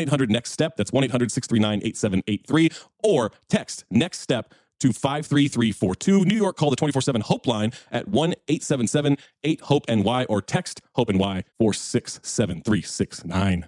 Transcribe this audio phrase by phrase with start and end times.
[0.00, 0.76] 800 Next Step.
[0.76, 2.70] That's 1 800 639 8783.
[3.02, 6.24] Or text Next Step to 53342.
[6.24, 10.42] New York, call the 24 7 Hope line at 1 877 8 Hope NY or
[10.42, 13.66] text Hope NY 467369.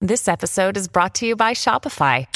[0.00, 2.26] This episode is brought to you by Shopify.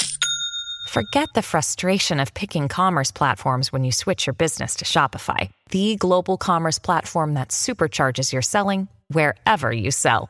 [0.89, 5.95] Forget the frustration of picking commerce platforms when you switch your business to Shopify, the
[5.95, 10.29] global commerce platform that supercharges your selling wherever you sell.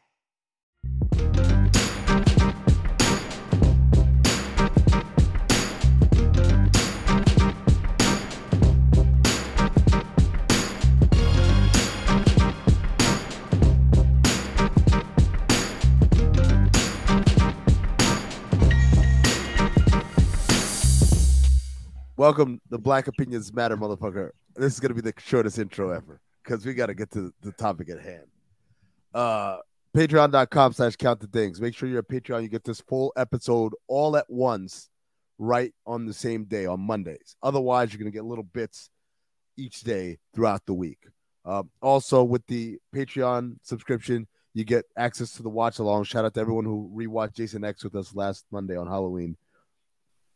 [22.21, 24.29] Welcome, the Black Opinions Matter, motherfucker.
[24.55, 27.51] This is gonna be the shortest intro ever because we got to get to the
[27.53, 28.27] topic at hand.
[29.11, 29.57] Uh,
[29.97, 31.59] Patreon.com slash count the dings.
[31.59, 32.43] Make sure you're a Patreon.
[32.43, 34.91] You get this full episode all at once,
[35.39, 37.35] right on the same day on Mondays.
[37.41, 38.91] Otherwise, you're gonna get little bits
[39.57, 40.99] each day throughout the week.
[41.43, 46.03] Uh, also, with the Patreon subscription, you get access to the watch along.
[46.03, 49.37] Shout out to everyone who rewatched Jason X with us last Monday on Halloween.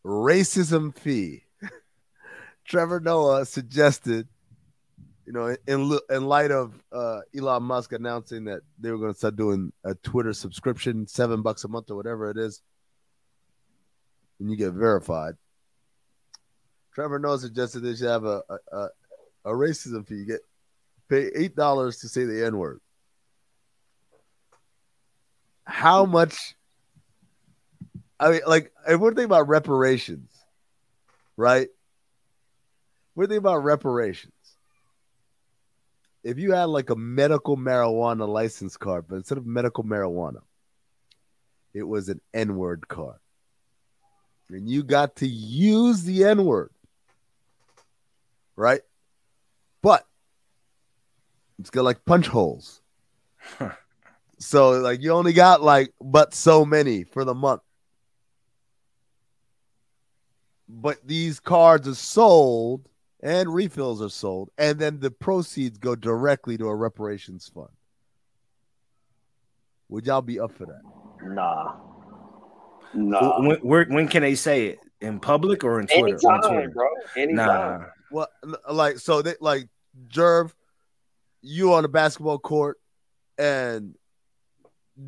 [0.03, 1.44] Racism fee.
[2.65, 4.27] Trevor Noah suggested,
[5.25, 9.17] you know, in in light of uh, Elon Musk announcing that they were going to
[9.17, 12.61] start doing a Twitter subscription, seven bucks a month or whatever it is,
[14.39, 15.35] and you get verified.
[16.93, 18.87] Trevor Noah suggested they should have a a,
[19.45, 20.15] a, racism fee.
[20.15, 20.41] You get
[21.07, 22.81] pay eight dollars to say the N word.
[25.65, 26.55] How much?
[28.19, 30.29] I mean, like, if we're thinking about reparations,
[31.35, 31.67] right?
[33.15, 34.33] We're thinking about reparations.
[36.23, 40.41] If you had like a medical marijuana license card, but instead of medical marijuana,
[41.73, 43.17] it was an N word card.
[44.49, 46.71] And you got to use the N word,
[48.55, 48.81] right?
[49.81, 50.05] But
[51.59, 52.81] it's got like punch holes.
[54.39, 57.61] so, like, you only got like, but so many for the month.
[60.67, 62.89] But these cards are sold
[63.25, 67.69] and refills are sold, and then the proceeds go directly to a reparations fund.
[69.89, 70.81] Would y'all be up for that?
[71.23, 71.73] Nah.
[72.93, 73.41] Nah.
[73.41, 74.79] When, where, when can they say it?
[75.01, 76.07] In public or in Twitter?
[76.07, 76.69] Anytime, on Twitter?
[76.69, 76.87] bro.
[77.17, 77.35] Anytime.
[77.81, 77.85] Nah.
[78.11, 78.27] Well,
[78.71, 79.67] like so they like
[80.07, 80.51] Jerv,
[81.41, 82.79] you on a basketball court,
[83.37, 83.95] and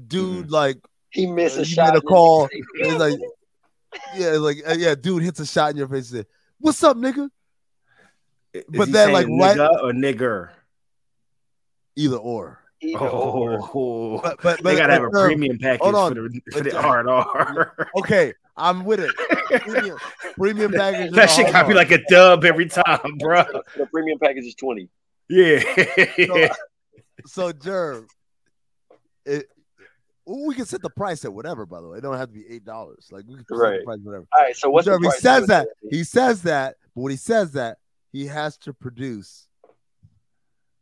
[0.08, 0.54] dude Mm-hmm.
[0.54, 0.78] like
[1.12, 1.94] He missed uh, a you shot.
[1.94, 2.50] made a call.
[2.52, 3.20] It's like
[4.16, 6.12] yeah, like uh, yeah, dude hits a shot in your face.
[6.12, 6.30] And say,
[6.60, 7.30] What's up, nigga?
[8.58, 10.50] Is But then, like, right- nigga or nigger.
[11.96, 12.60] Either or.
[12.82, 13.60] Either or.
[13.74, 16.14] Oh, But but, they gotta have a but, Jerv, premium package hold on.
[16.16, 17.90] for the, for But, the uh, hard R.
[17.98, 19.12] Okay, I'm with it.
[19.62, 19.98] Premium,
[20.38, 21.08] premium package.
[21.08, 23.44] is that a shit gotta be like a dub every time, bro.
[23.76, 24.90] The premium package is 20.
[25.30, 25.60] Yeah.
[27.26, 28.06] so Jerv,
[29.26, 29.48] it
[30.26, 31.66] we can set the price at whatever.
[31.66, 33.08] By the way, it don't have to be eight dollars.
[33.12, 33.80] Like we can set Right.
[33.80, 34.26] the price whatever.
[34.38, 37.18] All right, so what's the Jerv, he says that he says that, but when he
[37.18, 37.78] says that,
[38.18, 39.48] he has to produce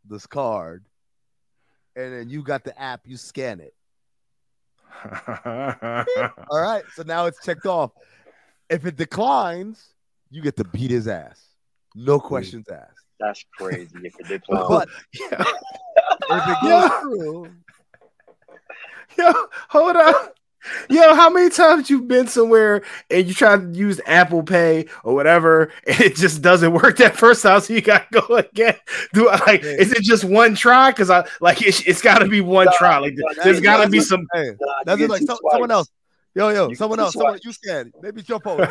[0.08, 0.86] this card,
[1.96, 3.02] and then you got the app.
[3.06, 3.74] You scan it.
[6.50, 6.84] All right.
[6.96, 7.92] So now it's checked off.
[8.70, 9.94] If it declines,
[10.32, 11.44] you get to beat his ass.
[11.94, 13.04] No questions asked.
[13.20, 13.90] That's crazy.
[14.02, 14.68] If it declines.
[14.70, 14.88] But
[15.20, 15.44] Yeah.
[16.30, 17.00] if it goes Yeah.
[17.02, 17.52] through,
[19.18, 19.32] Yo,
[19.70, 20.14] hold on.
[20.90, 25.14] Yo, how many times you've been somewhere and you try to use Apple Pay or
[25.14, 28.76] whatever, and it just doesn't work that first time, so you gotta go again?
[29.14, 29.64] Do I like?
[29.64, 30.92] Is it just one try?
[30.92, 32.98] Because I like it, it's got to be one Nah, try.
[32.98, 34.04] Like nah, there's nah, got to be nah.
[34.04, 34.28] some.
[34.34, 35.08] hey, Nah, that's you.
[35.08, 35.90] Like so, someone else.
[36.34, 37.14] Yo, yo, You someone else.
[37.14, 37.94] Someone you scan.
[38.02, 38.60] Maybe it's your phone.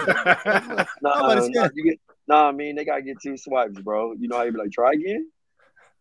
[1.01, 1.71] Nah, Somebody nah, scan.
[1.75, 4.13] you get, nah, I mean they gotta get two swipes, bro.
[4.13, 5.31] You know how you be like, try again.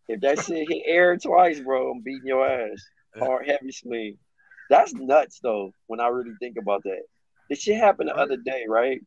[0.10, 2.84] If that shit hit air twice, bro, I'm beating your ass.
[3.18, 4.18] Hard, heavy swing.
[4.74, 5.72] That's nuts, though.
[5.86, 7.04] When I really think about that,
[7.48, 9.00] this shit happened the other day, right?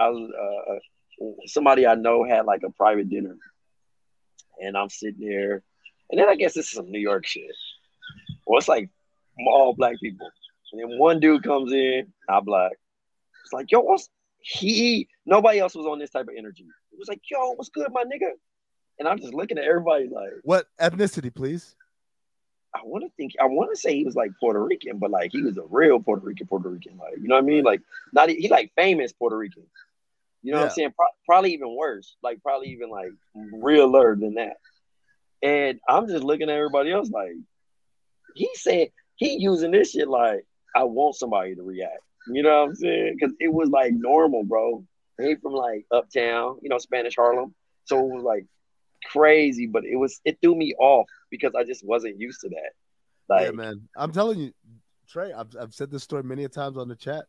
[0.00, 3.36] I was uh, somebody I know had like a private dinner,
[4.60, 5.62] and I'm sitting there,
[6.10, 7.44] and then I guess this is some New York shit.
[8.44, 8.90] Well, it's like
[9.46, 10.28] all black people,
[10.72, 12.72] and then one dude comes in, not black.
[13.44, 14.08] It's like, yo, what's
[14.40, 15.06] he?
[15.24, 16.66] Nobody else was on this type of energy.
[16.90, 18.32] It was like, yo, what's good, my nigga?
[18.98, 21.76] And I'm just looking at everybody like, What ethnicity, please?
[22.74, 25.30] I want to think, I want to say he was like Puerto Rican, but like
[25.32, 27.64] he was a real Puerto Rican, Puerto Rican, like you know what I mean?
[27.64, 27.82] Like
[28.12, 29.64] not he like famous Puerto Rican.
[30.42, 30.92] You know what I'm saying?
[30.96, 34.56] Pro- probably even worse, like probably even like realer than that.
[35.42, 37.32] And I'm just looking at everybody else like
[38.34, 42.00] he said he using this shit like I want somebody to react.
[42.28, 43.16] You know what I'm saying?
[43.18, 44.84] Because it was like normal, bro.
[45.20, 47.54] He from like uptown, you know, Spanish Harlem.
[47.84, 48.46] So it was like
[49.10, 52.72] crazy, but it was it threw me off because I just wasn't used to that.
[53.28, 53.88] Like, yeah, man.
[53.96, 54.52] I'm telling you,
[55.08, 55.32] Trey.
[55.32, 57.24] I've, I've said this story many a times on the chat.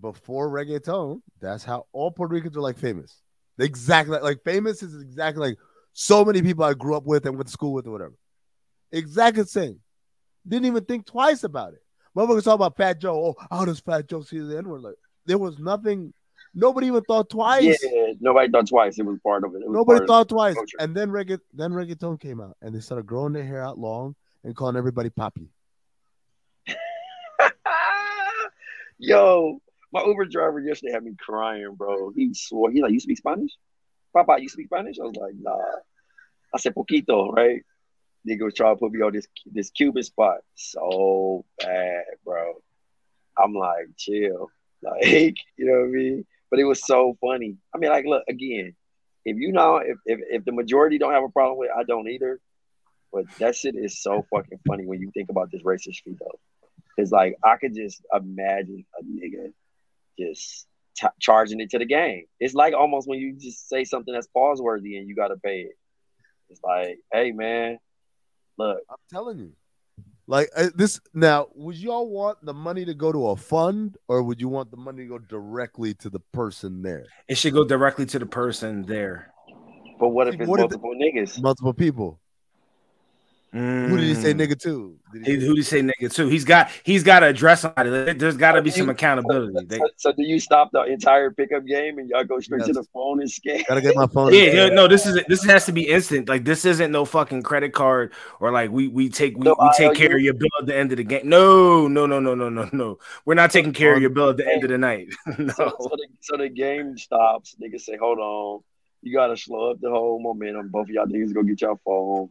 [0.00, 3.20] Before reggaeton, that's how all Puerto Ricans are like famous.
[3.58, 5.58] Exactly like famous is exactly like
[5.92, 8.14] so many people I grew up with and went to school with or whatever.
[8.90, 9.80] Exactly the same.
[10.46, 11.82] Didn't even think twice about it.
[12.16, 13.34] Motherfuckers talk about Fat Joe.
[13.38, 14.82] Oh, how does Fat Joe see the N word?
[14.82, 16.12] Like there was nothing.
[16.54, 17.78] Nobody even thought twice.
[17.82, 18.98] yeah, nobody thought twice.
[18.98, 19.62] It was part of it.
[19.62, 20.54] it Nobody thought twice.
[20.54, 20.76] culture.
[20.78, 24.14] And then regga- then reggaeton came out, and they started growing their hair out long
[24.44, 25.48] and calling everybody it.
[28.98, 29.60] Yo,
[29.92, 32.12] my Uber driver yesterday had me crying, bro.
[32.14, 33.50] He swore he like, "You speak Spanish,
[34.12, 34.36] Papa?
[34.38, 35.58] You speak Spanish?" I was like, "Nah."
[36.54, 37.62] I said poquito, right?
[38.28, 42.54] Nigga was trying to put me on this this Cuban spot so bad, bro.
[43.36, 44.50] I'm like, chill,
[44.82, 46.26] like you know what I mean.
[46.54, 47.56] But it was so funny.
[47.74, 48.76] I mean, like, look again.
[49.24, 51.82] If you know, if, if if the majority don't have a problem with it, I
[51.82, 52.38] don't either.
[53.12, 56.38] But that shit is so fucking funny when you think about this racist shit though.
[56.96, 59.52] It's like I could just imagine a nigga
[60.16, 62.26] just t- charging it to the game.
[62.38, 65.36] It's like almost when you just say something that's pause worthy and you got to
[65.38, 65.76] pay it.
[66.50, 67.80] It's like, hey man,
[68.58, 69.52] look, I'm telling you.
[70.26, 74.22] Like uh, this now, would y'all want the money to go to a fund or
[74.22, 77.04] would you want the money to go directly to the person there?
[77.28, 79.30] It should go directly to the person there.
[80.00, 81.42] but what if it's What if multiple niggas?
[81.42, 82.20] Multiple people.
[83.54, 84.40] Who did he say Mm.
[84.40, 84.96] nigga to?
[85.12, 86.26] Did He, who did he say nigga too?
[86.26, 87.88] He's got he's got to address somebody.
[88.14, 89.64] There's got to be some accountability.
[89.66, 92.72] They- So, so do you stop the entire pickup game and y'all go straight to
[92.72, 93.62] the phone and scan?
[93.68, 94.34] Gotta get my phone.
[94.34, 96.28] yeah, yeah, no, this is this has to be instant.
[96.28, 99.70] Like this isn't no fucking credit card or like we we take we, No we
[99.76, 100.16] take care IOU?
[100.16, 101.28] of your bill at the end of the game.
[101.28, 102.98] No, no, no, no, no, no, no.
[103.24, 105.08] We're not taking care of your bill at the end of the night.
[105.38, 105.46] no.
[105.54, 107.54] So, so, the, so the game stops.
[107.62, 108.62] Niggas say, hold on.
[109.02, 110.70] You got to slow up the whole momentum.
[110.70, 112.30] Both of y'all niggas go get your phone.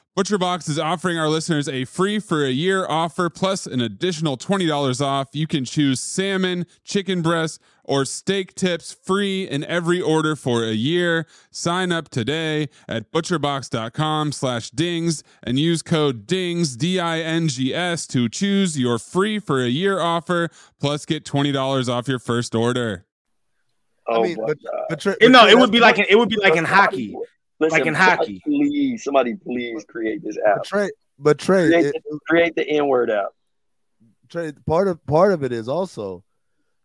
[0.17, 4.99] ButcherBox is offering our listeners a free for a year offer plus an additional $20
[4.99, 5.29] off.
[5.31, 10.73] You can choose salmon, chicken breast, or steak tips free in every order for a
[10.73, 11.25] year.
[11.49, 18.99] Sign up today at butcherbox.com slash dings and use code DINGS, D-I-N-G-S to choose your
[18.99, 20.49] free for a year offer
[20.81, 23.05] plus get $20 off your first order.
[24.07, 24.85] Oh I mean, my but, God.
[24.89, 27.15] but Trey, You it would be like in, it would be like in hockey.
[27.61, 28.41] Listen, like in somebody hockey.
[28.43, 30.63] Please, somebody please create this but app.
[30.63, 30.89] Trey,
[31.19, 33.29] but Trey, Create, it- the, create the N-word app.
[34.29, 36.23] Trey, part of part of it is also,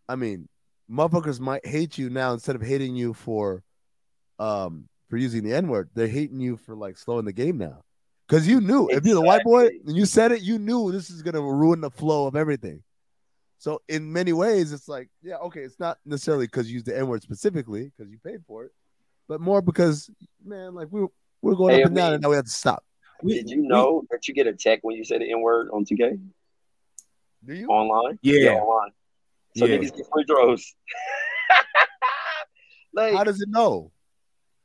[0.08, 0.48] I mean,
[0.90, 3.62] motherfuckers might hate you now instead of hating you for,
[4.38, 5.88] um, for using the N word.
[5.94, 7.82] They're hating you for like slowing the game now,
[8.28, 11.08] because you knew if you're the white boy and you said it, you knew this
[11.08, 12.82] is gonna ruin the flow of everything.
[13.58, 16.98] So in many ways, it's like, yeah, okay, it's not necessarily because you used the
[16.98, 18.72] N word specifically because you paid for it,
[19.28, 20.10] but more because,
[20.44, 21.06] man, like we
[21.42, 22.84] we're going Hey, up and down, mean- and now we have to stop.
[23.26, 26.18] Did you know that you get a tech when you say the N-word on 2K
[27.46, 27.66] Do you?
[27.68, 28.18] online?
[28.22, 28.50] Yeah.
[28.52, 28.90] online.
[29.56, 29.78] So Yeah.
[29.78, 30.74] niggas get free throws.
[32.94, 33.90] like, How does it know?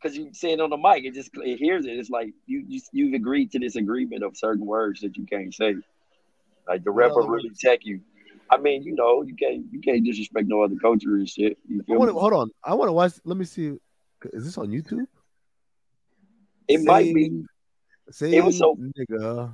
[0.01, 1.91] because you say it on the mic, it just it hears it.
[1.91, 5.53] It's like you, you you've agreed to this agreement of certain words that you can't
[5.53, 5.75] say.
[6.67, 8.01] Like the What ref will really tech you.
[8.49, 11.57] I mean, you know, you can't you can't disrespect no other culture and shit.
[11.69, 12.19] You I want to me?
[12.19, 12.49] hold on.
[12.63, 13.13] I want to watch.
[13.23, 13.77] Let me see.
[14.33, 15.05] Is this on YouTube?
[16.67, 17.43] It might be.
[18.11, 19.53] Same It was so- nigga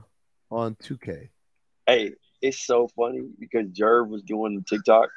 [0.51, 1.29] on 2K.
[1.85, 5.09] Hey, it's so funny because Jerv was doing the TikTok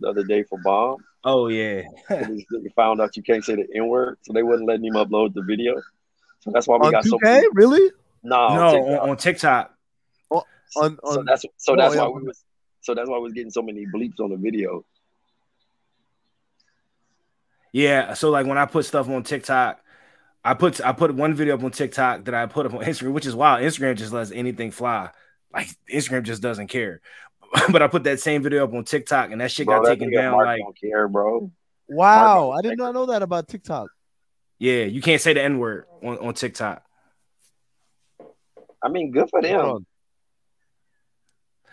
[0.00, 1.04] the other day for Bomb.
[1.24, 1.82] Oh yeah.
[2.10, 4.84] and this nigga found out you can't say the N word, so they wouldn't letting
[4.86, 5.80] him upload the video.
[6.40, 7.08] So that's why we On got 2K?
[7.08, 7.46] so many.
[7.54, 7.90] Really?
[8.22, 9.02] No, no, TikTok.
[9.02, 9.74] on, on TikTok.
[10.30, 10.44] Oh,
[10.76, 12.02] on, so that's so oh, that's yeah.
[12.02, 12.44] why we was
[12.80, 14.84] so that's why we was getting so many bleeps on the video.
[17.74, 18.14] Yeah.
[18.14, 19.80] So like when I put stuff on TikTok,
[20.44, 23.12] I put I put one video up on TikTok that I put up on Instagram,
[23.12, 23.62] which is wild.
[23.62, 25.10] Instagram just lets anything fly.
[25.52, 27.00] Like Instagram just doesn't care.
[27.72, 29.90] but I put that same video up on TikTok and that shit Bro, got that
[29.98, 30.32] taken down.
[30.32, 31.50] Mark Like, don't care, bro.
[31.88, 32.50] wow.
[32.50, 33.88] Mark- I did not know that about TikTok.
[34.60, 36.80] yeah, you can't say the N word on, on TikTok.
[38.80, 39.60] I mean, good for them.
[39.60, 39.86] on.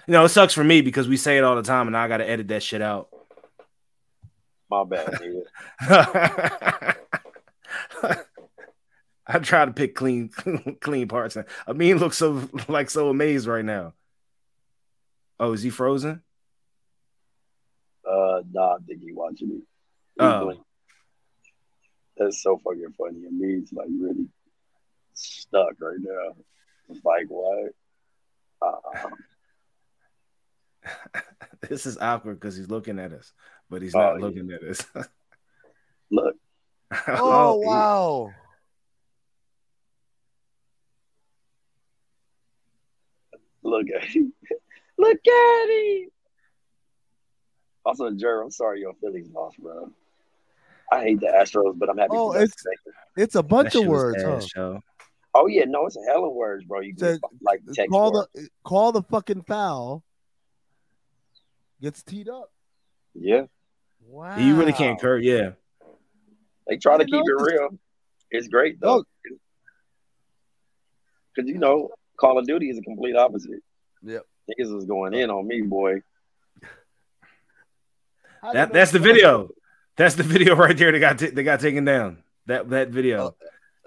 [0.07, 2.07] You know, it sucks for me because we say it all the time and I
[2.07, 3.09] gotta edit that shit out.
[4.71, 5.19] My bad,
[5.81, 5.81] nigga.
[9.27, 10.29] I try to pick clean
[10.81, 11.35] clean parts.
[11.67, 13.93] I mean looks so like so amazed right now.
[15.41, 16.21] Oh, is he frozen?
[18.09, 19.49] Uh, nah, I think he watching.
[19.49, 19.61] He's
[20.19, 20.53] Oh.
[22.17, 23.25] that's so fucking funny.
[23.25, 24.27] And me, it's like really
[25.13, 26.35] stuck right now.
[26.89, 27.73] It's like what?
[28.61, 29.09] Uh,
[31.69, 33.31] This is awkward because he's looking at us,
[33.69, 34.25] but he's Oh, not yeah.
[34.25, 34.85] looking at us.
[36.11, 36.35] look,
[37.07, 38.33] Oh, oh wow.
[43.63, 44.33] look at him.
[44.97, 46.09] look at him.
[47.85, 49.89] Also, Jerry, I'm sorry your Phillies lost, bro.
[50.91, 52.09] I hate the Astros, but I'm happy.
[52.11, 52.53] Oh, it's-
[53.17, 54.35] It's a bunch That of words, huh?
[54.75, 54.81] ass,
[55.33, 56.79] oh yeah, no, it's a hell of words, bro.
[56.81, 60.03] You can Said- like text Call for the call the fucking foul.
[61.81, 62.51] Gets teed up.
[63.15, 63.43] yeah.
[64.07, 64.37] Wow.
[64.37, 65.23] You really can't curse.
[65.23, 65.51] Yeah.
[66.67, 67.69] They try to You know, keep it real.
[68.31, 69.03] It's great though,
[71.35, 73.61] because you know Call of Duty is a complete opposite.
[74.03, 74.25] Yep.
[74.49, 76.01] Niggas was going in on me, boy.
[78.53, 79.49] That that's the video.
[79.97, 82.23] That's the video right there that got ta- that got taken down.
[82.47, 83.35] That that video.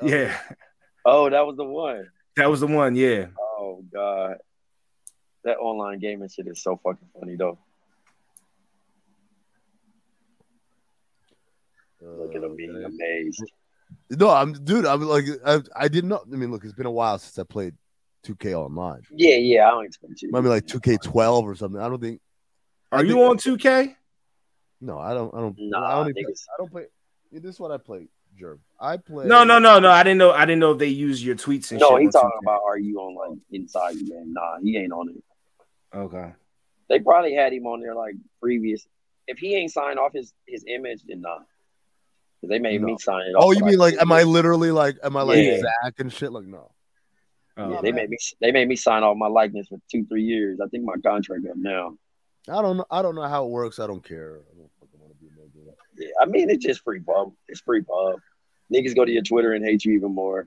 [0.01, 0.37] Oh, yeah.
[1.05, 2.09] Oh, that was the one.
[2.37, 2.95] That was the one.
[2.95, 3.27] Yeah.
[3.41, 4.37] Oh god,
[5.45, 7.59] that online gaming shit is so fucking funny though.
[12.05, 12.85] Look at him being Okay.
[12.85, 13.43] amazed.
[14.11, 14.87] No, I'm dude.
[14.87, 16.23] I'm like I, I didn't know.
[16.31, 17.75] I mean, look, it's been a while since I played
[18.27, 19.03] 2K online.
[19.11, 20.31] Yeah, yeah, I don't expect you.
[20.33, 21.81] Maybe like 2K12 or something.
[21.81, 22.21] I don't think.
[22.91, 23.95] I Are you think- on 2K?
[24.81, 25.35] No, I don't.
[25.35, 25.57] I don't.
[25.59, 26.43] Nah, I don't, even, niggas.
[26.53, 26.87] I don't play.
[27.33, 28.09] This is what I play,
[28.41, 28.59] Jerv.
[28.79, 29.27] I play.
[29.27, 29.91] No, no, no, no.
[29.91, 30.33] I didn't know.
[30.33, 31.81] I didn't know if they use your tweets and shit.
[31.81, 32.03] No, shit.
[32.03, 32.45] he's talking 2K.
[32.45, 34.33] about are you on like inside the game?
[34.35, 35.97] Nah, he ain't on it.
[35.97, 36.33] Okay.
[36.89, 38.87] They probably had him on there like previous
[39.27, 41.39] if he ain't signed off his his image, then nah.
[42.45, 43.35] 'Cause they made me sign it.
[43.39, 45.61] Oh, you mean like, two am I literally like, am I like Yeah.
[45.61, 46.31] Zach and shit?
[46.31, 46.71] Like, no.
[47.57, 50.25] Oh, Yeah, they made me they made me sign off my likeness for two three
[50.25, 50.61] years.
[50.63, 51.97] I think my contract up now.
[52.51, 52.85] I don't know.
[52.91, 53.79] I don't know how it works.
[53.79, 54.41] I don't care.
[54.53, 55.75] I don't fucking want to be a nigga.
[55.97, 57.35] Yeah, I mean it's just free bump.
[57.49, 58.21] It's free bump.
[58.73, 60.47] Niggas go to your Twitter and hate you even more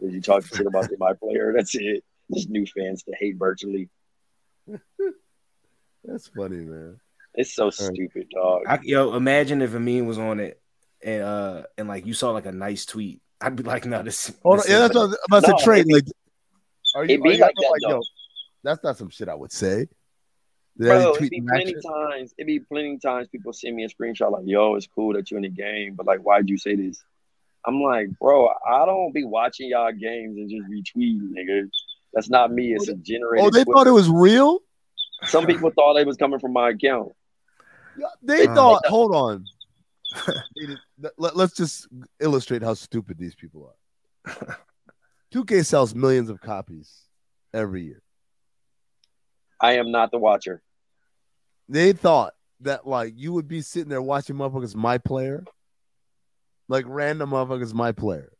[0.00, 1.52] because you talk shit about my player.
[1.54, 2.02] That's it.
[2.34, 3.88] Just new fans to hate virtually.
[6.04, 6.98] That's funny, man.
[7.34, 8.62] It's so stupid, dog.
[8.66, 10.60] I, yo, imagine if a meme was on it
[11.02, 13.20] and uh and like you saw like a nice tweet.
[13.40, 14.32] I'd be like, no, this.
[14.42, 14.58] Hold on.
[14.58, 15.64] this Yeah, that's what I was about No, say.
[15.64, 15.86] Trade.
[15.88, 16.04] it Like,
[16.96, 18.02] are you, it be are you like ever that, though.
[18.64, 19.86] that's not some shit I would say.
[20.76, 21.82] Did Bro, it tweet be plenty shit?
[21.86, 22.34] times.
[22.38, 25.38] It be plenty times people send me a screenshot like, "Yo, it's cool that you're
[25.38, 27.02] in the game, but like, why'd you say this?"
[27.66, 31.68] I'm like, bro, I don't be watching y'all games and just retweeting, nigga.
[32.14, 32.72] That's not me.
[32.74, 33.44] It's a generated.
[33.46, 33.72] Oh, they Twitter.
[33.76, 34.60] thought it was real.
[35.24, 37.12] Some people thought it was coming from my account.
[37.98, 38.86] Yeah, They Uh, thought.
[38.86, 39.44] Hold on.
[40.56, 40.78] They did-
[41.16, 41.88] Let, let's just
[42.20, 43.72] illustrate how stupid these people
[44.26, 44.58] are.
[45.34, 46.90] 2K sells millions of copies
[47.52, 48.02] every year.
[49.60, 50.62] I am not the watcher.
[51.68, 55.44] They thought that like you would be sitting there watching motherfuckers my player,
[56.68, 58.32] like random motherfuckers my player.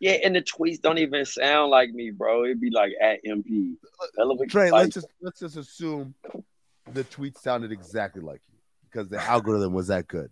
[0.00, 2.44] Yeah, and the tweets don't even sound like me, bro.
[2.44, 3.74] It'd be like at MP.
[4.18, 6.14] Hell of a- Trey, let's just let's just assume
[6.92, 8.58] the tweet sounded exactly like you
[8.90, 10.30] because the algorithm was that good.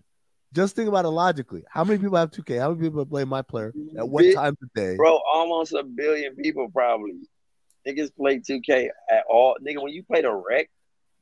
[0.52, 1.62] Just think about it logically.
[1.68, 2.58] How many people have 2K?
[2.58, 4.96] How many people play my player at what Big- time of day?
[4.96, 7.14] bro, almost a billion people probably.
[7.86, 9.56] Niggas play 2K at all.
[9.64, 10.68] Nigga, when you play the wreck,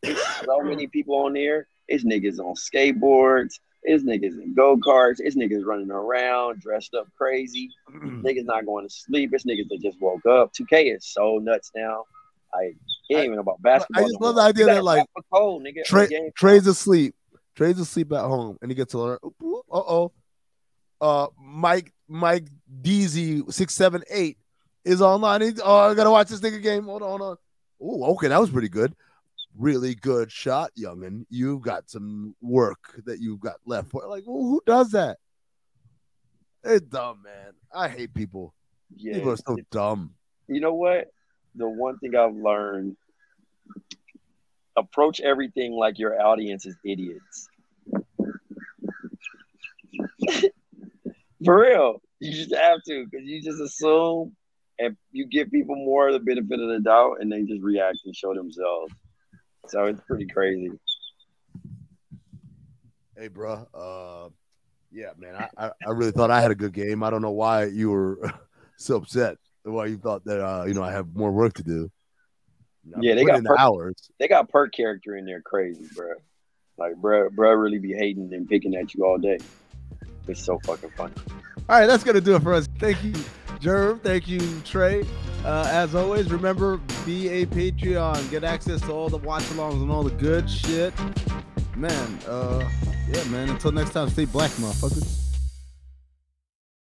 [0.02, 1.68] there's so many people on there.
[1.88, 3.54] It's niggas on skateboards.
[3.82, 5.16] It's niggas in go karts.
[5.20, 7.70] It's niggas running around dressed up crazy.
[7.90, 9.30] niggas not going to sleep.
[9.32, 10.52] It's niggas that just woke up.
[10.54, 12.04] 2K is so nuts now.
[12.54, 12.73] I
[13.11, 14.04] it ain't even about basketball.
[14.04, 14.42] I just no love more.
[14.42, 16.08] the idea that, like, code, nigga.
[16.08, 16.30] Game.
[16.37, 17.14] Trey's asleep.
[17.58, 19.18] Trey's asleep at home, and he gets to learn.
[19.20, 19.26] Uh
[19.72, 20.12] oh.
[21.00, 22.46] Uh, Mike Mike
[22.82, 24.38] DZ six seven eight
[24.84, 25.40] is online.
[25.40, 26.84] He's, oh, I gotta watch this nigga game.
[26.84, 27.36] Hold on, hold on.
[27.82, 28.94] Oh, okay, that was pretty good.
[29.58, 31.26] Really good shot, youngin.
[31.30, 34.06] You've got some work that you've got left for.
[34.06, 35.18] Like, who who does that?
[36.62, 37.54] It's dumb, man.
[37.74, 38.54] I hate people.
[38.96, 39.14] Yeah.
[39.14, 40.14] People are so dumb.
[40.46, 41.08] you know what?
[41.56, 42.96] The one thing I've learned
[44.78, 47.48] approach everything like your audience is idiots.
[51.44, 52.02] For real.
[52.20, 54.34] You just have to because you just assume
[54.78, 57.98] and you give people more of the benefit of the doubt and they just react
[58.04, 58.92] and show themselves.
[59.68, 60.70] So it's pretty crazy.
[63.16, 63.66] Hey, bro.
[63.74, 64.28] Uh,
[64.90, 65.34] yeah, man.
[65.36, 67.02] I, I, I really thought I had a good game.
[67.02, 68.32] I don't know why you were
[68.76, 69.36] so upset.
[69.64, 71.90] Why you thought that uh, you know I have more work to do.
[73.01, 73.94] Yeah, they got per- hours.
[74.18, 76.14] They got per character in there crazy, bro.
[76.77, 79.38] Like, bro, bro really be hating and picking at you all day.
[80.27, 81.14] It's so fucking funny.
[81.68, 82.68] All right, that's gonna do it for us.
[82.79, 83.12] Thank you,
[83.61, 84.01] Jerv.
[84.03, 85.05] Thank you, Trey.
[85.44, 88.31] Uh, as always, remember be a Patreon.
[88.31, 90.92] Get access to all the watch-alongs and all the good shit.
[91.77, 92.68] Man, uh,
[93.09, 93.51] yeah, man.
[93.51, 95.27] Until next time, stay black, motherfuckers.